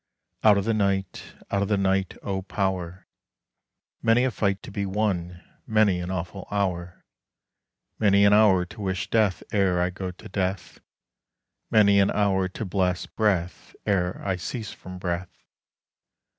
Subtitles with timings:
[0.43, 1.35] Out of the Night!
[1.51, 3.05] out of the Night, O Power:
[4.01, 7.05] Many a fight to be won, many an awful hour;
[7.99, 10.79] Many an hour to wish death ere I go to death,
[11.69, 15.37] Many an hour to bless breath ere I cease from breath.